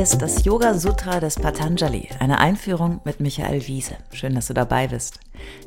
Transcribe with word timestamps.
Ist 0.00 0.22
das 0.22 0.46
Yoga 0.46 0.78
Sutra 0.78 1.20
des 1.20 1.34
Patanjali, 1.34 2.08
eine 2.20 2.38
Einführung 2.38 3.02
mit 3.04 3.20
Michael 3.20 3.66
Wiese. 3.66 3.98
Schön, 4.14 4.34
dass 4.34 4.46
du 4.46 4.54
dabei 4.54 4.88
bist. 4.88 5.20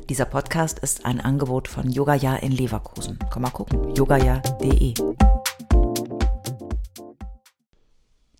Dieser 0.08 0.24
Podcast 0.24 0.80
ist 0.80 1.06
ein 1.06 1.20
Angebot 1.20 1.68
von 1.68 1.88
Yogaya 1.88 2.34
in 2.34 2.50
Leverkusen. 2.50 3.16
Komm 3.30 3.42
mal 3.42 3.50
gucken, 3.50 3.94
yogaya.de. 3.94 4.94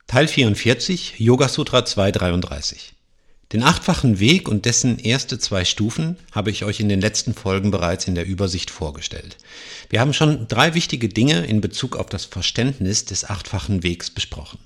Teil 0.09 0.27
44, 0.27 1.21
Yoga 1.21 1.49
Sutra 1.49 1.85
233. 1.85 2.95
Den 3.53 3.63
achtfachen 3.63 4.19
Weg 4.19 4.49
und 4.49 4.65
dessen 4.65 4.99
erste 4.99 5.39
zwei 5.39 5.65
Stufen 5.65 6.17
habe 6.33 6.51
ich 6.51 6.65
euch 6.65 6.81
in 6.81 6.89
den 6.89 7.01
letzten 7.01 7.35
Folgen 7.35 7.71
bereits 7.71 8.09
in 8.09 8.17
der 8.17 8.27
Übersicht 8.27 8.73
vorgestellt. 8.73 9.37
Wir 9.91 10.01
haben 10.01 10.13
schon 10.13 10.49
drei 10.49 10.75
wichtige 10.75 11.09
Dinge 11.09 11.47
in 11.47 11.61
Bezug 11.61 11.95
auf 11.95 12.07
das 12.07 12.25
Verständnis 12.25 13.05
des 13.05 13.31
achtfachen 13.31 13.85
Wegs 13.85 14.11
besprochen. 14.11 14.59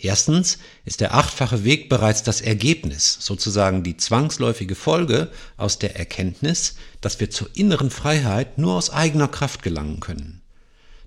Erstens 0.00 0.58
ist 0.84 1.00
der 1.00 1.14
achtfache 1.14 1.64
Weg 1.64 1.88
bereits 1.88 2.22
das 2.22 2.40
Ergebnis, 2.40 3.18
sozusagen 3.20 3.82
die 3.82 3.96
zwangsläufige 3.96 4.76
Folge 4.76 5.28
aus 5.56 5.80
der 5.80 5.96
Erkenntnis, 5.96 6.76
dass 7.00 7.18
wir 7.18 7.30
zur 7.30 7.48
inneren 7.54 7.90
Freiheit 7.90 8.58
nur 8.58 8.74
aus 8.74 8.90
eigener 8.90 9.26
Kraft 9.26 9.62
gelangen 9.62 9.98
können. 9.98 10.40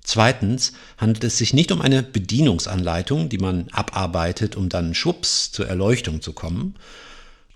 Zweitens 0.03 0.73
handelt 0.97 1.23
es 1.23 1.37
sich 1.37 1.53
nicht 1.53 1.71
um 1.71 1.81
eine 1.81 2.03
Bedienungsanleitung, 2.03 3.29
die 3.29 3.37
man 3.37 3.69
abarbeitet, 3.71 4.57
um 4.57 4.67
dann 4.67 4.93
schwupps 4.93 5.51
zur 5.51 5.67
Erleuchtung 5.67 6.21
zu 6.21 6.33
kommen, 6.33 6.75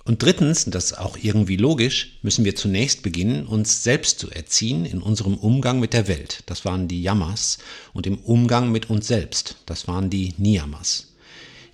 und 0.07 0.21
drittens, 0.21 0.65
das 0.65 0.91
ist 0.91 0.99
auch 0.99 1.17
irgendwie 1.19 1.57
logisch, 1.57 2.19
müssen 2.21 2.45
wir 2.45 2.55
zunächst 2.55 3.01
beginnen, 3.01 3.47
uns 3.47 3.81
selbst 3.83 4.19
zu 4.19 4.29
erziehen 4.29 4.85
in 4.85 5.01
unserem 5.01 5.33
Umgang 5.33 5.79
mit 5.79 5.93
der 5.93 6.07
Welt. 6.07 6.43
Das 6.45 6.63
waren 6.63 6.87
die 6.87 7.01
Yamas. 7.01 7.57
Und 7.91 8.05
im 8.05 8.19
Umgang 8.19 8.71
mit 8.71 8.91
uns 8.91 9.07
selbst. 9.07 9.55
Das 9.65 9.87
waren 9.87 10.11
die 10.11 10.35
Niyamas. 10.37 11.14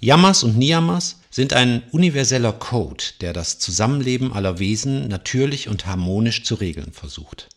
Yamas 0.03 0.43
und 0.43 0.57
Niyamas 0.57 1.19
sind 1.29 1.53
ein 1.53 1.83
universeller 1.91 2.53
Code, 2.53 3.03
der 3.21 3.33
das 3.33 3.59
Zusammenleben 3.59 4.33
aller 4.33 4.57
Wesen 4.57 5.07
natürlich 5.07 5.69
und 5.69 5.85
harmonisch 5.85 6.43
zu 6.43 6.55
regeln 6.55 6.91
versucht. 6.91 7.49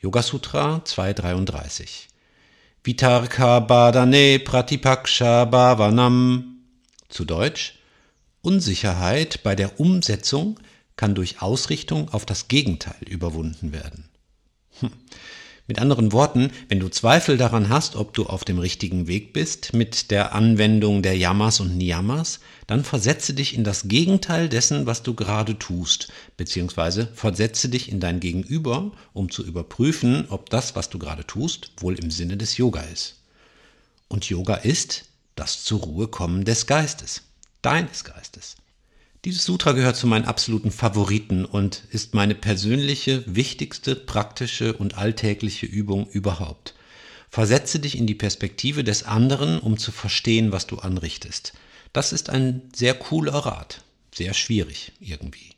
Yoga 0.00 0.22
Sutra 0.22 0.84
233 0.84 2.08
Vitarka 2.82 3.60
Badane 3.60 4.40
Pratipaksha 4.40 5.44
Bhavanam. 5.44 6.58
Zu 7.08 7.24
Deutsch 7.24 7.78
Unsicherheit 8.42 9.44
bei 9.44 9.54
der 9.54 9.78
Umsetzung 9.78 10.58
kann 10.96 11.14
durch 11.14 11.40
Ausrichtung 11.40 12.08
auf 12.08 12.26
das 12.26 12.48
Gegenteil 12.48 13.08
überwunden 13.08 13.72
werden. 13.72 14.08
Mit 15.66 15.78
anderen 15.78 16.12
Worten, 16.12 16.50
wenn 16.68 16.78
du 16.78 16.90
Zweifel 16.90 17.38
daran 17.38 17.70
hast, 17.70 17.96
ob 17.96 18.12
du 18.12 18.26
auf 18.26 18.44
dem 18.44 18.58
richtigen 18.58 19.06
Weg 19.06 19.32
bist 19.32 19.72
mit 19.72 20.10
der 20.10 20.34
Anwendung 20.34 21.00
der 21.02 21.16
Yamas 21.16 21.58
und 21.58 21.78
Niyamas, 21.78 22.40
dann 22.66 22.84
versetze 22.84 23.32
dich 23.32 23.54
in 23.54 23.64
das 23.64 23.88
Gegenteil 23.88 24.50
dessen, 24.50 24.84
was 24.84 25.02
du 25.02 25.14
gerade 25.14 25.58
tust, 25.58 26.08
beziehungsweise 26.36 27.08
versetze 27.14 27.70
dich 27.70 27.90
in 27.90 27.98
dein 27.98 28.20
Gegenüber, 28.20 28.92
um 29.14 29.30
zu 29.30 29.42
überprüfen, 29.42 30.26
ob 30.28 30.50
das, 30.50 30.76
was 30.76 30.90
du 30.90 30.98
gerade 30.98 31.26
tust, 31.26 31.70
wohl 31.78 31.98
im 31.98 32.10
Sinne 32.10 32.36
des 32.36 32.58
Yoga 32.58 32.82
ist. 32.82 33.22
Und 34.08 34.28
Yoga 34.28 34.56
ist 34.56 35.06
das 35.34 35.64
zur 35.64 35.80
Ruhe 35.80 36.08
kommen 36.08 36.44
des 36.44 36.66
Geistes, 36.66 37.22
deines 37.62 38.04
Geistes. 38.04 38.56
Dieses 39.24 39.44
Sutra 39.44 39.72
gehört 39.72 39.96
zu 39.96 40.06
meinen 40.06 40.26
absoluten 40.26 40.70
Favoriten 40.70 41.46
und 41.46 41.84
ist 41.90 42.12
meine 42.12 42.34
persönliche, 42.34 43.24
wichtigste, 43.26 43.96
praktische 43.96 44.74
und 44.74 44.98
alltägliche 44.98 45.64
Übung 45.64 46.06
überhaupt. 46.10 46.74
Versetze 47.30 47.80
dich 47.80 47.96
in 47.96 48.06
die 48.06 48.14
Perspektive 48.14 48.84
des 48.84 49.04
anderen, 49.04 49.58
um 49.58 49.78
zu 49.78 49.92
verstehen, 49.92 50.52
was 50.52 50.66
du 50.66 50.76
anrichtest. 50.76 51.54
Das 51.94 52.12
ist 52.12 52.28
ein 52.28 52.60
sehr 52.74 52.92
cooler 52.92 53.32
Rat. 53.32 53.82
Sehr 54.14 54.34
schwierig 54.34 54.92
irgendwie. 55.00 55.52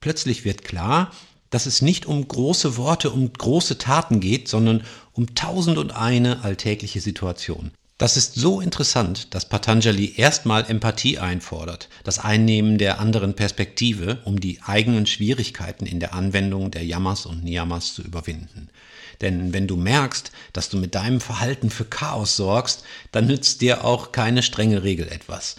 Plötzlich 0.00 0.44
wird 0.44 0.62
klar, 0.62 1.10
dass 1.48 1.64
es 1.64 1.80
nicht 1.80 2.04
um 2.04 2.28
große 2.28 2.76
Worte 2.76 3.10
und 3.10 3.38
große 3.38 3.78
Taten 3.78 4.20
geht, 4.20 4.46
sondern 4.46 4.84
um 5.12 5.34
tausend 5.34 5.78
und 5.78 5.96
eine 5.96 6.44
alltägliche 6.44 7.00
Situation. 7.00 7.70
Das 7.98 8.18
ist 8.18 8.34
so 8.34 8.60
interessant, 8.60 9.34
dass 9.34 9.48
Patanjali 9.48 10.16
erstmal 10.18 10.68
Empathie 10.68 11.18
einfordert, 11.18 11.88
das 12.04 12.18
Einnehmen 12.18 12.76
der 12.76 13.00
anderen 13.00 13.34
Perspektive, 13.34 14.20
um 14.26 14.38
die 14.38 14.60
eigenen 14.60 15.06
Schwierigkeiten 15.06 15.86
in 15.86 15.98
der 15.98 16.12
Anwendung 16.12 16.70
der 16.70 16.84
Yamas 16.84 17.24
und 17.24 17.42
Niyamas 17.42 17.94
zu 17.94 18.02
überwinden. 18.02 18.68
Denn 19.22 19.54
wenn 19.54 19.66
du 19.66 19.76
merkst, 19.76 20.30
dass 20.52 20.68
du 20.68 20.76
mit 20.76 20.94
deinem 20.94 21.22
Verhalten 21.22 21.70
für 21.70 21.86
Chaos 21.86 22.36
sorgst, 22.36 22.82
dann 23.12 23.28
nützt 23.28 23.62
dir 23.62 23.82
auch 23.82 24.12
keine 24.12 24.42
strenge 24.42 24.82
Regel 24.82 25.08
etwas. 25.08 25.56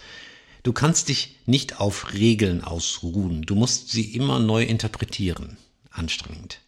Du 0.61 0.73
kannst 0.73 1.09
dich 1.09 1.37
nicht 1.47 1.79
auf 1.79 2.13
Regeln 2.13 2.63
ausruhen, 2.63 3.41
du 3.41 3.55
musst 3.55 3.89
sie 3.89 4.13
immer 4.13 4.37
neu 4.37 4.61
interpretieren. 4.61 5.57
Anstrengend. 5.89 6.59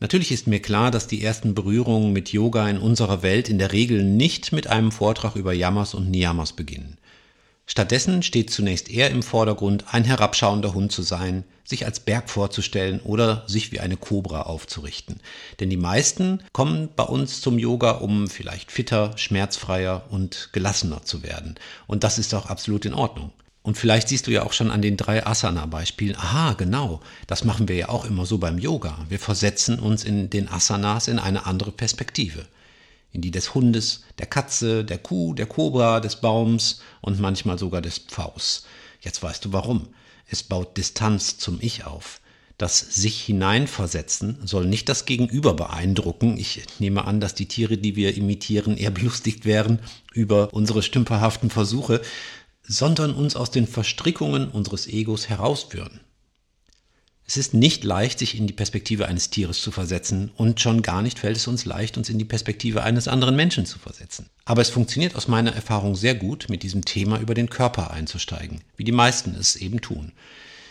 Natürlich 0.00 0.32
ist 0.32 0.46
mir 0.46 0.60
klar, 0.60 0.90
dass 0.90 1.06
die 1.06 1.22
ersten 1.22 1.54
Berührungen 1.54 2.12
mit 2.12 2.32
Yoga 2.32 2.68
in 2.68 2.78
unserer 2.78 3.22
Welt 3.22 3.48
in 3.48 3.58
der 3.58 3.72
Regel 3.72 4.02
nicht 4.02 4.52
mit 4.52 4.66
einem 4.66 4.92
Vortrag 4.92 5.36
über 5.36 5.52
Yamas 5.52 5.94
und 5.94 6.10
Niyamas 6.10 6.52
beginnen. 6.52 6.98
Stattdessen 7.66 8.22
steht 8.22 8.50
zunächst 8.50 8.90
eher 8.90 9.10
im 9.10 9.22
Vordergrund, 9.22 9.86
ein 9.92 10.04
herabschauender 10.04 10.74
Hund 10.74 10.92
zu 10.92 11.00
sein, 11.00 11.44
sich 11.64 11.86
als 11.86 11.98
Berg 12.00 12.28
vorzustellen 12.28 13.00
oder 13.00 13.44
sich 13.46 13.72
wie 13.72 13.80
eine 13.80 13.96
Kobra 13.96 14.42
aufzurichten. 14.42 15.20
Denn 15.60 15.70
die 15.70 15.78
meisten 15.78 16.42
kommen 16.52 16.90
bei 16.94 17.04
uns 17.04 17.40
zum 17.40 17.58
Yoga, 17.58 17.92
um 17.92 18.28
vielleicht 18.28 18.70
fitter, 18.70 19.16
schmerzfreier 19.16 20.04
und 20.10 20.50
gelassener 20.52 21.04
zu 21.04 21.22
werden. 21.22 21.54
Und 21.86 22.04
das 22.04 22.18
ist 22.18 22.34
auch 22.34 22.46
absolut 22.46 22.84
in 22.84 22.92
Ordnung. 22.92 23.32
Und 23.64 23.78
vielleicht 23.78 24.08
siehst 24.08 24.26
du 24.26 24.30
ja 24.30 24.42
auch 24.42 24.52
schon 24.52 24.70
an 24.70 24.82
den 24.82 24.98
drei 24.98 25.26
Asana-Beispielen, 25.26 26.16
aha, 26.16 26.52
genau, 26.52 27.00
das 27.26 27.44
machen 27.44 27.66
wir 27.66 27.76
ja 27.76 27.88
auch 27.88 28.04
immer 28.04 28.26
so 28.26 28.36
beim 28.36 28.58
Yoga. 28.58 28.98
Wir 29.08 29.18
versetzen 29.18 29.78
uns 29.78 30.04
in 30.04 30.28
den 30.28 30.50
Asanas 30.50 31.08
in 31.08 31.18
eine 31.18 31.46
andere 31.46 31.72
Perspektive. 31.72 32.44
In 33.10 33.22
die 33.22 33.30
des 33.30 33.54
Hundes, 33.54 34.02
der 34.18 34.26
Katze, 34.26 34.84
der 34.84 34.98
Kuh, 34.98 35.32
der 35.32 35.46
Kobra, 35.46 36.00
des 36.00 36.16
Baums 36.16 36.82
und 37.00 37.20
manchmal 37.20 37.58
sogar 37.58 37.80
des 37.80 38.00
Pfaus. 38.00 38.66
Jetzt 39.00 39.22
weißt 39.22 39.46
du 39.46 39.54
warum. 39.54 39.88
Es 40.28 40.42
baut 40.42 40.76
Distanz 40.76 41.38
zum 41.38 41.56
Ich 41.62 41.86
auf. 41.86 42.20
Das 42.58 42.78
sich 42.78 43.22
hineinversetzen 43.22 44.40
soll 44.44 44.66
nicht 44.66 44.90
das 44.90 45.06
Gegenüber 45.06 45.54
beeindrucken. 45.54 46.36
Ich 46.36 46.62
nehme 46.80 47.06
an, 47.06 47.18
dass 47.18 47.34
die 47.34 47.48
Tiere, 47.48 47.78
die 47.78 47.96
wir 47.96 48.14
imitieren, 48.14 48.76
eher 48.76 48.90
belustigt 48.92 49.46
wären 49.46 49.78
über 50.12 50.52
unsere 50.52 50.82
stümperhaften 50.82 51.48
Versuche, 51.48 52.02
sondern 52.66 53.14
uns 53.14 53.36
aus 53.36 53.50
den 53.50 53.66
Verstrickungen 53.66 54.48
unseres 54.48 54.86
Egos 54.86 55.28
herausführen. 55.28 56.00
Es 57.26 57.38
ist 57.38 57.54
nicht 57.54 57.84
leicht, 57.84 58.18
sich 58.18 58.36
in 58.36 58.46
die 58.46 58.52
Perspektive 58.52 59.06
eines 59.06 59.30
Tieres 59.30 59.62
zu 59.62 59.70
versetzen 59.70 60.30
und 60.36 60.60
schon 60.60 60.82
gar 60.82 61.00
nicht 61.00 61.18
fällt 61.18 61.38
es 61.38 61.46
uns 61.46 61.64
leicht, 61.64 61.96
uns 61.96 62.10
in 62.10 62.18
die 62.18 62.26
Perspektive 62.26 62.82
eines 62.82 63.08
anderen 63.08 63.34
Menschen 63.34 63.64
zu 63.64 63.78
versetzen. 63.78 64.28
Aber 64.44 64.60
es 64.60 64.68
funktioniert 64.68 65.16
aus 65.16 65.26
meiner 65.26 65.54
Erfahrung 65.54 65.94
sehr 65.94 66.14
gut, 66.14 66.46
mit 66.50 66.62
diesem 66.62 66.84
Thema 66.84 67.18
über 67.18 67.32
den 67.32 67.48
Körper 67.48 67.92
einzusteigen, 67.92 68.60
wie 68.76 68.84
die 68.84 68.92
meisten 68.92 69.34
es 69.34 69.56
eben 69.56 69.80
tun. 69.80 70.12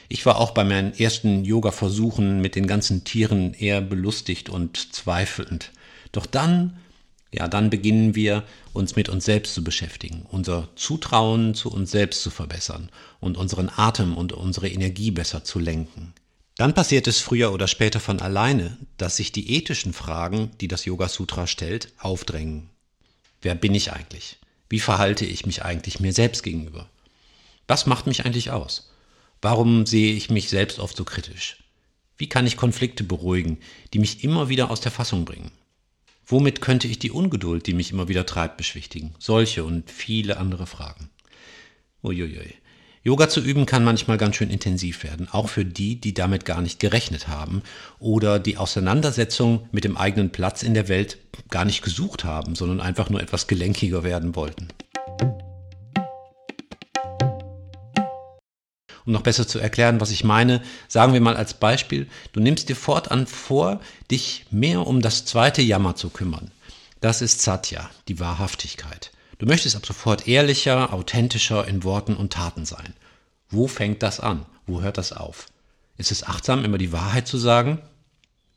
Ich 0.10 0.28
war 0.28 0.38
auch 0.38 0.52
bei 0.52 0.64
meinen 0.64 0.94
ersten 0.94 1.44
Yoga-Versuchen 1.44 2.40
mit 2.40 2.56
den 2.56 2.68
ganzen 2.68 3.04
Tieren 3.04 3.56
eher 3.56 3.82
belustigt 3.82 4.50
und 4.50 4.94
zweifelnd. 4.94 5.72
Doch 6.12 6.28
dann 6.28 6.78
ja, 7.34 7.48
dann 7.48 7.70
beginnen 7.70 8.16
wir 8.16 8.44
uns 8.74 8.96
mit 8.96 9.10
uns 9.10 9.26
selbst 9.26 9.54
zu 9.54 9.64
beschäftigen, 9.64 10.26
unser 10.30 10.70
Zutrauen 10.76 11.56
zu 11.56 11.72
uns 11.72 11.92
selbst 11.92 12.22
zu 12.22 12.30
verbessern 12.30 12.90
und 13.20 13.38
unseren 13.38 13.70
Atem 13.76 14.16
und 14.16 14.34
unsere 14.34 14.70
Energie 14.70 15.12
besser 15.12 15.44
zu 15.44 15.60
lenken. 15.60 16.14
Dann 16.56 16.76
passiert 16.76 17.08
es 17.08 17.20
früher 17.20 17.52
oder 17.52 17.68
später 17.68 18.00
von 18.00 18.20
alleine, 18.20 18.78
dass 18.98 19.16
sich 19.16 19.32
die 19.32 19.56
ethischen 19.56 19.94
Fragen, 19.94 20.52
die 20.62 20.68
das 20.68 20.86
Yoga 20.86 21.10
Sutra 21.10 21.48
stellt, 21.48 21.92
aufdrängen. 21.98 22.70
Wer 23.42 23.56
bin 23.56 23.74
ich 23.74 23.92
eigentlich? 23.92 24.38
Wie 24.70 24.80
verhalte 24.80 25.26
ich 25.26 25.46
mich 25.46 25.64
eigentlich 25.64 26.00
mir 26.00 26.14
selbst 26.14 26.44
gegenüber? 26.44 26.88
Was 27.68 27.88
macht 27.88 28.08
mich 28.08 28.26
eigentlich 28.26 28.52
aus? 28.52 28.92
Warum 29.42 29.86
sehe 29.86 30.14
ich 30.14 30.30
mich 30.30 30.50
selbst 30.50 30.80
oft 30.80 30.96
so 30.96 31.04
kritisch? 31.04 31.64
Wie 32.18 32.30
kann 32.30 32.46
ich 32.46 32.56
Konflikte 32.56 33.04
beruhigen, 33.04 33.58
die 33.94 34.00
mich 34.00 34.24
immer 34.24 34.48
wieder 34.50 34.70
aus 34.70 34.80
der 34.80 34.92
Fassung 34.92 35.26
bringen? 35.26 35.52
Womit 36.26 36.62
könnte 36.62 36.88
ich 36.88 37.00
die 37.00 37.12
Ungeduld, 37.12 37.68
die 37.68 37.74
mich 37.74 37.92
immer 37.92 38.08
wieder 38.08 38.26
treibt, 38.26 38.58
beschwichtigen? 38.58 39.14
Solche 39.20 39.64
und 39.64 39.92
viele 39.92 40.38
andere 40.38 40.66
Fragen. 40.66 41.10
Uiuiui. 42.04 42.56
Yoga 43.06 43.28
zu 43.28 43.42
üben 43.42 43.66
kann 43.66 43.84
manchmal 43.84 44.18
ganz 44.18 44.38
schön 44.38 44.50
intensiv 44.50 45.04
werden, 45.04 45.28
auch 45.30 45.50
für 45.50 45.66
die, 45.66 46.00
die 46.00 46.14
damit 46.14 46.46
gar 46.46 46.62
nicht 46.62 46.80
gerechnet 46.80 47.28
haben 47.28 47.62
oder 48.00 48.40
die 48.40 48.56
Auseinandersetzung 48.56 49.68
mit 49.74 49.84
dem 49.84 49.98
eigenen 49.98 50.30
Platz 50.30 50.64
in 50.64 50.74
der 50.74 50.88
Welt 50.88 51.18
gar 51.50 51.66
nicht 51.66 51.82
gesucht 51.82 52.24
haben, 52.24 52.56
sondern 52.56 52.80
einfach 52.80 53.10
nur 53.10 53.22
etwas 53.22 53.48
gelenkiger 53.48 54.06
werden 54.06 54.38
wollten. 54.38 54.70
Um 59.06 59.14
noch 59.14 59.22
besser 59.22 59.48
zu 59.48 59.60
erklären, 59.60 60.00
was 60.00 60.12
ich 60.12 60.24
meine, 60.24 60.62
sagen 60.88 61.14
wir 61.14 61.22
mal 61.22 61.36
als 61.36 61.54
Beispiel, 61.54 62.08
du 62.32 62.40
nimmst 62.40 62.70
dir 62.70 62.76
fortan 62.76 63.28
vor, 63.28 63.82
dich 64.10 64.46
mehr 64.50 64.88
um 64.88 65.02
das 65.02 65.26
zweite 65.26 65.62
Jammer 65.62 65.96
zu 65.96 66.10
kümmern. 66.10 66.52
Das 67.02 67.22
ist 67.22 67.42
Satya, 67.42 67.90
die 68.08 68.20
Wahrhaftigkeit. 68.20 69.12
Du 69.40 69.46
möchtest 69.46 69.76
ab 69.76 69.86
sofort 69.86 70.28
ehrlicher, 70.28 70.94
authentischer 70.94 71.68
in 71.68 71.84
Worten 71.84 72.16
und 72.16 72.32
Taten 72.32 72.66
sein. 72.66 72.94
Wo 73.50 73.68
fängt 73.68 74.02
das 74.04 74.20
an? 74.22 74.46
Wo 74.68 74.82
hört 74.82 74.98
das 74.98 75.12
auf? 75.12 75.48
Ist 75.98 76.12
es 76.12 76.24
achtsam, 76.24 76.64
immer 76.64 76.78
die 76.78 76.94
Wahrheit 76.94 77.28
zu 77.28 77.38
sagen? 77.38 77.80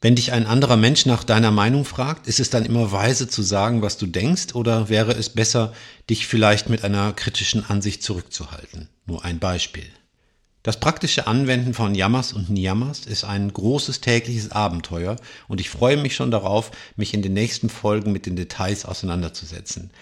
Wenn 0.01 0.15
dich 0.15 0.33
ein 0.33 0.47
anderer 0.47 0.77
Mensch 0.77 1.07
nach 1.07 1.25
deiner 1.25 1.51
Meinung 1.51 1.85
fragt, 1.85 2.27
ist 2.29 2.39
es 2.39 2.51
dann 2.51 2.65
immer 2.65 2.93
weise 2.93 3.29
zu 3.29 3.43
sagen, 3.43 3.83
was 3.83 3.99
du 3.99 4.07
denkst, 4.07 4.55
oder 4.55 4.89
wäre 4.89 5.13
es 5.13 5.31
besser, 5.31 5.73
dich 6.09 6.27
vielleicht 6.27 6.69
mit 6.69 6.85
einer 6.85 7.13
kritischen 7.13 7.69
Ansicht 7.69 8.03
zurückzuhalten? 8.03 8.89
Nur 9.07 9.25
ein 9.25 9.39
Beispiel. 9.39 9.91
Das 10.67 10.81
praktische 10.81 11.29
Anwenden 11.29 11.75
von 11.75 11.95
Yamas 11.95 12.33
und 12.33 12.51
Niyamas 12.51 13.07
ist 13.07 13.23
ein 13.23 13.53
großes 13.53 14.01
tägliches 14.01 14.51
Abenteuer 14.51 15.15
und 15.47 15.61
ich 15.61 15.71
freue 15.71 15.97
mich 15.97 16.17
schon 16.17 16.33
darauf, 16.33 16.73
mich 16.97 17.15
in 17.15 17.23
den 17.23 17.35
nächsten 17.35 17.69
Folgen 17.69 18.11
mit 18.11 18.27
den 18.27 18.35
Details 18.35 18.85
auseinanderzusetzen. 18.85 19.93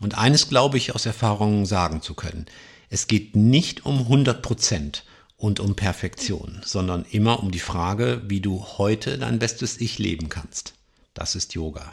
Und 0.00 0.16
eines 0.16 0.48
glaube 0.48 0.76
ich 0.76 0.94
aus 0.94 1.04
Erfahrungen 1.04 1.66
sagen 1.66 2.00
zu 2.00 2.14
können. 2.14 2.46
Es 2.90 3.08
geht 3.08 3.34
nicht 3.34 3.86
um 3.86 4.02
100 4.02 4.40
Prozent 4.40 5.04
und 5.36 5.58
um 5.58 5.74
Perfektion, 5.74 6.60
sondern 6.64 7.04
immer 7.10 7.42
um 7.42 7.50
die 7.50 7.58
Frage, 7.58 8.22
wie 8.28 8.40
du 8.40 8.64
heute 8.78 9.18
dein 9.18 9.40
bestes 9.40 9.80
Ich 9.80 9.98
leben 9.98 10.28
kannst. 10.28 10.74
Das 11.12 11.34
ist 11.34 11.54
Yoga. 11.54 11.92